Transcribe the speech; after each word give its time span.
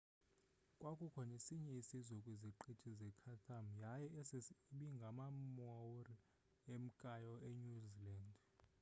kwakukho 0.79 1.21
nesinye 1.31 1.71
isizwe 1.81 2.15
kwiziqithi 2.25 2.89
zechatham 2.99 3.65
yaye 3.83 4.07
esi 4.19 4.37
ibingamamaori 4.73 6.15
emkayo 6.73 7.33
enew 7.49 7.77
zealand 7.95 8.35